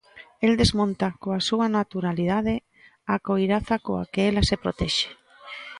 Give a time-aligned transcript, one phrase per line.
[0.45, 2.55] El desmonta, coa súa naturalidade,
[3.13, 5.07] a coiraza coa que ela se protexe.